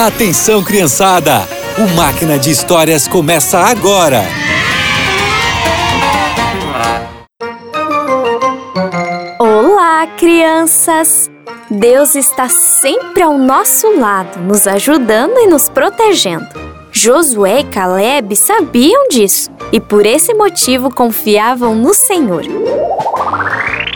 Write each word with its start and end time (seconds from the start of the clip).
Atenção, 0.00 0.62
criançada! 0.62 1.40
O 1.76 1.96
Máquina 1.96 2.38
de 2.38 2.52
Histórias 2.52 3.08
começa 3.08 3.58
agora! 3.58 4.22
Olá, 9.40 10.06
crianças! 10.16 11.28
Deus 11.68 12.14
está 12.14 12.48
sempre 12.48 13.24
ao 13.24 13.36
nosso 13.36 13.98
lado, 13.98 14.38
nos 14.38 14.68
ajudando 14.68 15.36
e 15.36 15.48
nos 15.48 15.68
protegendo. 15.68 16.46
Josué 16.92 17.62
e 17.62 17.64
Caleb 17.64 18.36
sabiam 18.36 19.08
disso 19.08 19.50
e 19.72 19.80
por 19.80 20.06
esse 20.06 20.32
motivo 20.32 20.94
confiavam 20.94 21.74
no 21.74 21.92
Senhor. 21.92 22.44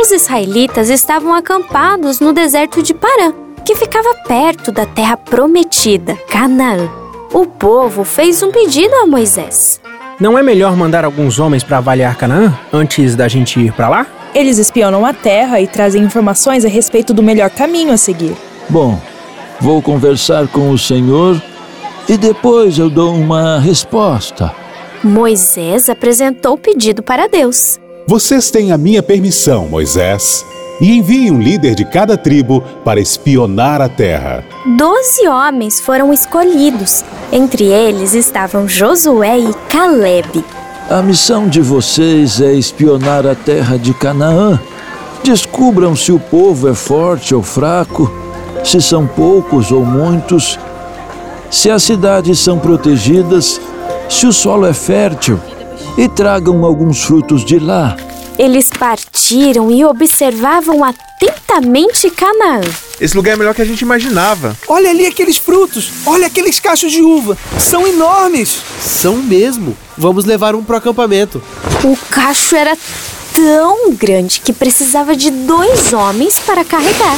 Os 0.00 0.12
israelitas 0.12 0.90
estavam 0.90 1.34
acampados 1.34 2.20
no 2.20 2.32
deserto 2.32 2.84
de 2.84 2.94
Parã, 2.94 3.34
que 3.68 3.74
ficava 3.74 4.14
perto 4.26 4.72
da 4.72 4.86
terra 4.86 5.14
prometida, 5.14 6.16
Canaã. 6.30 6.88
O 7.34 7.44
povo 7.44 8.02
fez 8.02 8.42
um 8.42 8.50
pedido 8.50 8.94
a 8.94 9.06
Moisés. 9.06 9.78
Não 10.18 10.38
é 10.38 10.42
melhor 10.42 10.74
mandar 10.74 11.04
alguns 11.04 11.38
homens 11.38 11.62
para 11.62 11.76
avaliar 11.76 12.16
Canaã 12.16 12.58
antes 12.72 13.14
da 13.14 13.28
gente 13.28 13.60
ir 13.60 13.74
para 13.74 13.90
lá? 13.90 14.06
Eles 14.34 14.56
espionam 14.56 15.04
a 15.04 15.12
terra 15.12 15.60
e 15.60 15.66
trazem 15.66 16.02
informações 16.02 16.64
a 16.64 16.68
respeito 16.68 17.12
do 17.12 17.22
melhor 17.22 17.50
caminho 17.50 17.92
a 17.92 17.98
seguir. 17.98 18.34
Bom, 18.70 18.98
vou 19.60 19.82
conversar 19.82 20.48
com 20.48 20.70
o 20.70 20.78
Senhor 20.78 21.38
e 22.08 22.16
depois 22.16 22.78
eu 22.78 22.88
dou 22.88 23.14
uma 23.14 23.60
resposta. 23.60 24.50
Moisés 25.04 25.90
apresentou 25.90 26.54
o 26.54 26.58
pedido 26.58 27.02
para 27.02 27.28
Deus. 27.28 27.78
Vocês 28.06 28.50
têm 28.50 28.72
a 28.72 28.78
minha 28.78 29.02
permissão, 29.02 29.68
Moisés, 29.68 30.42
e 30.80 30.96
enviem 30.96 31.30
um 31.30 31.40
líder 31.40 31.74
de 31.74 31.84
cada 31.84 32.16
tribo 32.16 32.62
para 32.84 33.00
espionar 33.00 33.80
a 33.80 33.88
terra. 33.88 34.44
Doze 34.76 35.26
homens 35.28 35.80
foram 35.80 36.12
escolhidos. 36.12 37.04
Entre 37.32 37.64
eles 37.64 38.14
estavam 38.14 38.68
Josué 38.68 39.38
e 39.38 39.54
Caleb. 39.68 40.44
A 40.88 41.02
missão 41.02 41.48
de 41.48 41.60
vocês 41.60 42.40
é 42.40 42.52
espionar 42.54 43.26
a 43.26 43.34
terra 43.34 43.76
de 43.76 43.92
Canaã. 43.92 44.58
Descubram 45.22 45.94
se 45.94 46.12
o 46.12 46.18
povo 46.18 46.68
é 46.68 46.74
forte 46.74 47.34
ou 47.34 47.42
fraco, 47.42 48.10
se 48.64 48.80
são 48.80 49.06
poucos 49.06 49.70
ou 49.70 49.84
muitos, 49.84 50.58
se 51.50 51.70
as 51.70 51.82
cidades 51.82 52.38
são 52.38 52.58
protegidas, 52.58 53.60
se 54.08 54.26
o 54.26 54.32
solo 54.32 54.66
é 54.66 54.72
fértil, 54.72 55.38
e 55.96 56.08
tragam 56.08 56.64
alguns 56.64 57.02
frutos 57.02 57.44
de 57.44 57.58
lá. 57.58 57.96
Eles 58.38 58.70
partiram 58.70 59.17
e 59.30 59.84
observavam 59.84 60.82
atentamente 60.84 62.10
Canaã. 62.10 62.60
Esse 63.00 63.16
lugar 63.16 63.32
é 63.32 63.36
melhor 63.36 63.54
que 63.54 63.62
a 63.62 63.64
gente 63.64 63.82
imaginava. 63.82 64.56
Olha 64.66 64.90
ali 64.90 65.06
aqueles 65.06 65.36
frutos, 65.36 65.90
olha 66.06 66.26
aqueles 66.26 66.58
cachos 66.58 66.90
de 66.90 67.02
uva. 67.02 67.36
São 67.58 67.86
enormes. 67.86 68.60
São 68.80 69.16
mesmo. 69.16 69.76
Vamos 69.96 70.24
levar 70.24 70.54
um 70.54 70.64
pro 70.64 70.76
acampamento. 70.76 71.42
O 71.84 71.96
cacho 72.10 72.56
era 72.56 72.76
tão 73.32 73.92
grande 73.92 74.40
que 74.40 74.52
precisava 74.52 75.14
de 75.14 75.30
dois 75.30 75.92
homens 75.92 76.40
para 76.40 76.64
carregar. 76.64 77.16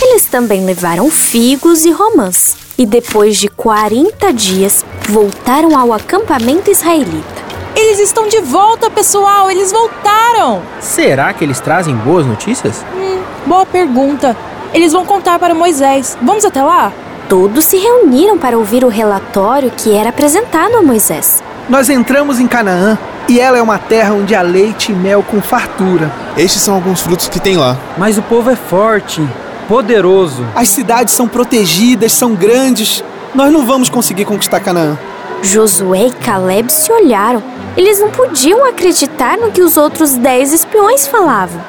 Eles 0.00 0.26
também 0.26 0.64
levaram 0.64 1.10
figos 1.10 1.84
e 1.84 1.90
romãs. 1.90 2.56
E 2.76 2.86
depois 2.86 3.36
de 3.36 3.48
40 3.48 4.32
dias, 4.32 4.84
voltaram 5.08 5.76
ao 5.76 5.92
acampamento 5.92 6.70
israelita. 6.70 7.37
Eles 7.74 7.98
estão 8.00 8.26
de 8.28 8.40
volta, 8.40 8.90
pessoal! 8.90 9.50
Eles 9.50 9.70
voltaram! 9.72 10.62
Será 10.80 11.32
que 11.32 11.44
eles 11.44 11.60
trazem 11.60 11.94
boas 11.94 12.26
notícias? 12.26 12.84
Hum, 12.94 13.20
boa 13.46 13.64
pergunta. 13.64 14.36
Eles 14.74 14.92
vão 14.92 15.04
contar 15.04 15.38
para 15.38 15.54
Moisés. 15.54 16.16
Vamos 16.20 16.44
até 16.44 16.62
lá? 16.62 16.92
Todos 17.28 17.64
se 17.64 17.76
reuniram 17.76 18.38
para 18.38 18.58
ouvir 18.58 18.84
o 18.84 18.88
relatório 18.88 19.70
que 19.76 19.94
era 19.94 20.10
apresentado 20.10 20.76
a 20.76 20.82
Moisés. 20.82 21.42
Nós 21.68 21.88
entramos 21.90 22.40
em 22.40 22.46
Canaã 22.46 22.98
e 23.28 23.38
ela 23.38 23.58
é 23.58 23.62
uma 23.62 23.78
terra 23.78 24.14
onde 24.14 24.34
há 24.34 24.40
leite 24.40 24.90
e 24.90 24.94
mel 24.94 25.22
com 25.22 25.40
fartura. 25.40 26.10
Estes 26.36 26.62
são 26.62 26.74
alguns 26.74 27.02
frutos 27.02 27.28
que 27.28 27.38
tem 27.38 27.56
lá. 27.56 27.76
Mas 27.98 28.16
o 28.16 28.22
povo 28.22 28.50
é 28.50 28.56
forte, 28.56 29.22
poderoso. 29.68 30.44
As 30.56 30.68
cidades 30.68 31.12
são 31.14 31.28
protegidas, 31.28 32.12
são 32.12 32.34
grandes. 32.34 33.04
Nós 33.34 33.52
não 33.52 33.66
vamos 33.66 33.90
conseguir 33.90 34.24
conquistar 34.24 34.60
Canaã. 34.60 34.98
Josué 35.42 36.06
e 36.08 36.10
Caleb 36.10 36.70
se 36.72 36.92
olharam. 36.92 37.42
Eles 37.76 38.00
não 38.00 38.10
podiam 38.10 38.64
acreditar 38.64 39.38
no 39.38 39.52
que 39.52 39.62
os 39.62 39.76
outros 39.76 40.12
dez 40.14 40.52
espiões 40.52 41.06
falavam. 41.06 41.60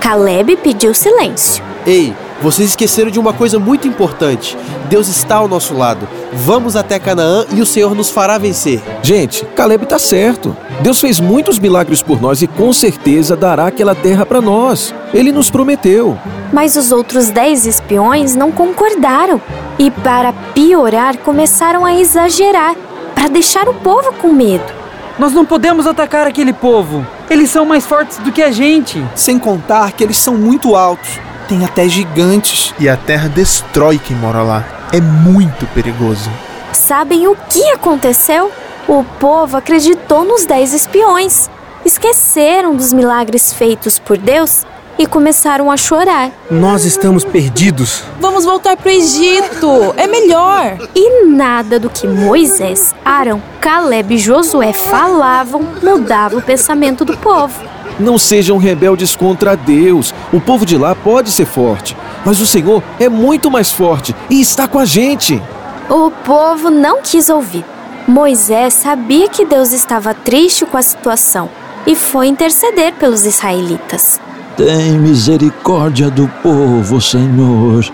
Caleb 0.00 0.56
pediu 0.56 0.94
silêncio. 0.94 1.62
Ei, 1.86 2.14
vocês 2.40 2.70
esqueceram 2.70 3.10
de 3.10 3.18
uma 3.18 3.32
coisa 3.32 3.58
muito 3.58 3.86
importante. 3.86 4.56
Deus 4.88 5.08
está 5.08 5.36
ao 5.36 5.48
nosso 5.48 5.74
lado. 5.76 6.08
Vamos 6.32 6.76
até 6.76 6.98
Canaã 6.98 7.44
e 7.52 7.60
o 7.60 7.66
Senhor 7.66 7.94
nos 7.94 8.10
fará 8.10 8.38
vencer. 8.38 8.80
Gente, 9.02 9.44
Caleb 9.56 9.86
tá 9.86 9.98
certo. 9.98 10.56
Deus 10.80 11.00
fez 11.00 11.20
muitos 11.20 11.58
milagres 11.58 12.00
por 12.00 12.20
nós 12.20 12.40
e 12.40 12.46
com 12.46 12.72
certeza 12.72 13.36
dará 13.36 13.66
aquela 13.66 13.94
terra 13.94 14.24
para 14.24 14.40
nós. 14.40 14.94
Ele 15.12 15.32
nos 15.32 15.50
prometeu. 15.50 16.16
Mas 16.52 16.76
os 16.76 16.92
outros 16.92 17.28
dez 17.28 17.66
espiões 17.66 18.34
não 18.34 18.50
concordaram 18.50 19.40
e, 19.78 19.90
para 19.90 20.32
piorar, 20.54 21.18
começaram 21.18 21.84
a 21.84 21.94
exagerar 21.94 22.74
para 23.18 23.26
deixar 23.26 23.68
o 23.68 23.74
povo 23.74 24.12
com 24.12 24.32
medo. 24.32 24.72
Nós 25.18 25.32
não 25.32 25.44
podemos 25.44 25.88
atacar 25.88 26.24
aquele 26.24 26.52
povo. 26.52 27.04
Eles 27.28 27.50
são 27.50 27.66
mais 27.66 27.84
fortes 27.84 28.18
do 28.18 28.30
que 28.30 28.40
a 28.40 28.52
gente. 28.52 29.04
Sem 29.16 29.40
contar 29.40 29.90
que 29.90 30.04
eles 30.04 30.18
são 30.18 30.36
muito 30.36 30.76
altos. 30.76 31.18
Tem 31.48 31.64
até 31.64 31.88
gigantes. 31.88 32.72
E 32.78 32.88
a 32.88 32.96
terra 32.96 33.28
destrói 33.28 33.98
quem 33.98 34.16
mora 34.16 34.40
lá. 34.42 34.64
É 34.92 35.00
muito 35.00 35.66
perigoso. 35.74 36.30
Sabem 36.72 37.26
o 37.26 37.36
que 37.50 37.64
aconteceu? 37.72 38.52
O 38.86 39.02
povo 39.02 39.56
acreditou 39.56 40.24
nos 40.24 40.44
dez 40.44 40.72
espiões. 40.72 41.50
Esqueceram 41.84 42.76
dos 42.76 42.92
milagres 42.92 43.52
feitos 43.52 43.98
por 43.98 44.16
Deus 44.16 44.64
e 44.98 45.06
começaram 45.06 45.70
a 45.70 45.76
chorar. 45.76 46.30
Nós 46.50 46.84
estamos 46.84 47.24
perdidos. 47.24 48.02
Vamos 48.20 48.44
voltar 48.44 48.76
pro 48.76 48.90
Egito. 48.90 49.94
É 49.96 50.06
melhor. 50.06 50.78
E 50.94 51.24
nada 51.26 51.78
do 51.78 51.88
que 51.88 52.06
Moisés, 52.06 52.94
Arão, 53.04 53.42
Caleb 53.60 54.14
e 54.14 54.18
Josué 54.18 54.72
falavam 54.72 55.62
mudava 55.82 56.36
o 56.36 56.42
pensamento 56.42 57.04
do 57.04 57.16
povo. 57.16 57.62
Não 57.98 58.18
sejam 58.18 58.58
rebeldes 58.58 59.14
contra 59.16 59.56
Deus. 59.56 60.14
O 60.32 60.40
povo 60.40 60.64
de 60.64 60.76
lá 60.76 60.94
pode 60.94 61.30
ser 61.30 61.46
forte, 61.46 61.96
mas 62.24 62.40
o 62.40 62.46
Senhor 62.46 62.82
é 62.98 63.08
muito 63.08 63.50
mais 63.50 63.72
forte 63.72 64.14
e 64.30 64.40
está 64.40 64.68
com 64.68 64.78
a 64.78 64.84
gente. 64.84 65.42
O 65.88 66.10
povo 66.10 66.70
não 66.70 67.00
quis 67.02 67.28
ouvir. 67.28 67.64
Moisés 68.06 68.74
sabia 68.74 69.28
que 69.28 69.44
Deus 69.44 69.72
estava 69.72 70.14
triste 70.14 70.64
com 70.64 70.76
a 70.76 70.82
situação 70.82 71.50
e 71.86 71.94
foi 71.94 72.26
interceder 72.26 72.94
pelos 72.94 73.26
israelitas. 73.26 74.20
Tem 74.58 74.98
misericórdia 74.98 76.10
do 76.10 76.26
povo, 76.42 77.00
Senhor. 77.00 77.86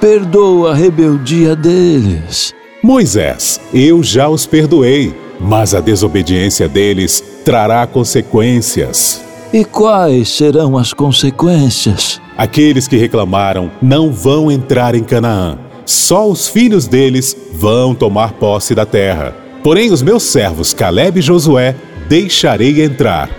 Perdoa 0.00 0.72
a 0.72 0.74
rebeldia 0.74 1.54
deles. 1.54 2.52
Moisés, 2.82 3.60
eu 3.72 4.02
já 4.02 4.28
os 4.28 4.44
perdoei, 4.44 5.14
mas 5.38 5.76
a 5.76 5.80
desobediência 5.80 6.68
deles 6.68 7.22
trará 7.44 7.86
consequências. 7.86 9.22
E 9.52 9.64
quais 9.64 10.30
serão 10.30 10.76
as 10.76 10.92
consequências? 10.92 12.20
Aqueles 12.36 12.88
que 12.88 12.96
reclamaram 12.96 13.70
não 13.80 14.10
vão 14.10 14.50
entrar 14.50 14.96
em 14.96 15.04
Canaã. 15.04 15.60
Só 15.86 16.28
os 16.28 16.48
filhos 16.48 16.88
deles 16.88 17.36
vão 17.52 17.94
tomar 17.94 18.32
posse 18.32 18.74
da 18.74 18.84
terra. 18.84 19.32
Porém, 19.62 19.92
os 19.92 20.02
meus 20.02 20.24
servos 20.24 20.74
Caleb 20.74 21.20
e 21.20 21.22
Josué 21.22 21.76
deixarei 22.08 22.82
entrar. 22.82 23.30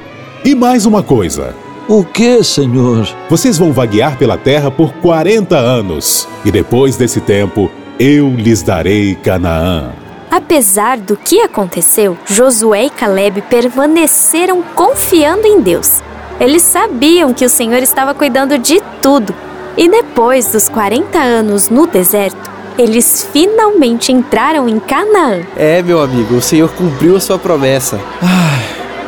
E 0.45 0.55
mais 0.55 0.85
uma 0.85 1.03
coisa: 1.03 1.53
O 1.91 2.03
que, 2.03 2.43
Senhor? 2.43 3.09
vocês 3.27 3.57
vão 3.57 3.73
vaguear 3.73 4.15
pela 4.15 4.37
terra 4.37 4.69
por 4.69 4.93
40 4.93 5.57
anos, 5.57 6.27
e 6.45 6.51
depois 6.51 6.95
desse 6.95 7.19
tempo 7.19 7.71
eu 7.99 8.29
lhes 8.29 8.61
darei 8.61 9.15
Canaã. 9.15 9.89
Apesar 10.29 10.99
do 10.99 11.17
que 11.17 11.41
aconteceu, 11.41 12.15
Josué 12.27 12.85
e 12.85 12.89
Caleb 12.91 13.41
permaneceram 13.49 14.61
confiando 14.75 15.47
em 15.47 15.61
Deus. 15.61 16.03
Eles 16.39 16.61
sabiam 16.61 17.33
que 17.33 17.43
o 17.43 17.49
Senhor 17.49 17.81
estava 17.81 18.13
cuidando 18.13 18.59
de 18.59 18.79
tudo. 19.01 19.33
E 19.75 19.89
depois 19.89 20.51
dos 20.51 20.69
40 20.69 21.17
anos 21.17 21.69
no 21.69 21.87
deserto, 21.87 22.51
eles 22.77 23.27
finalmente 23.33 24.11
entraram 24.11 24.69
em 24.69 24.79
Canaã. 24.79 25.41
É, 25.57 25.81
meu 25.81 25.99
amigo, 26.03 26.35
o 26.35 26.41
Senhor 26.41 26.69
cumpriu 26.69 27.15
a 27.15 27.19
sua 27.19 27.39
promessa. 27.39 27.99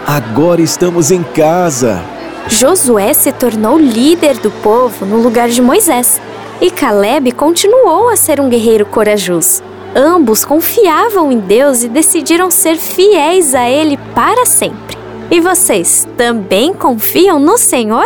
Agora 0.07 0.61
estamos 0.61 1.11
em 1.11 1.21
casa. 1.21 2.03
Josué 2.47 3.13
se 3.13 3.31
tornou 3.31 3.77
líder 3.77 4.37
do 4.37 4.51
povo 4.51 5.05
no 5.05 5.17
lugar 5.17 5.49
de 5.49 5.61
Moisés. 5.61 6.21
E 6.59 6.69
Caleb 6.69 7.31
continuou 7.31 8.09
a 8.09 8.15
ser 8.15 8.39
um 8.39 8.49
guerreiro 8.49 8.85
corajoso. 8.85 9.63
Ambos 9.95 10.45
confiavam 10.45 11.31
em 11.31 11.39
Deus 11.39 11.83
e 11.83 11.89
decidiram 11.89 12.49
ser 12.51 12.77
fiéis 12.77 13.55
a 13.55 13.69
Ele 13.69 13.97
para 14.13 14.45
sempre. 14.45 14.97
E 15.29 15.39
vocês 15.39 16.07
também 16.17 16.73
confiam 16.73 17.39
no 17.39 17.57
Senhor? 17.57 18.05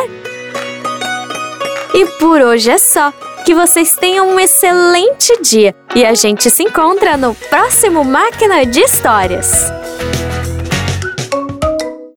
E 1.94 2.06
por 2.20 2.42
hoje 2.42 2.72
é 2.72 2.78
só. 2.78 3.14
Que 3.46 3.54
vocês 3.54 3.96
tenham 3.96 4.30
um 4.30 4.40
excelente 4.40 5.40
dia 5.42 5.76
e 5.96 6.04
a 6.04 6.16
gente 6.16 6.50
se 6.50 6.64
encontra 6.64 7.16
no 7.16 7.36
próximo 7.36 8.04
Máquina 8.04 8.66
de 8.66 8.80
Histórias. 8.80 9.72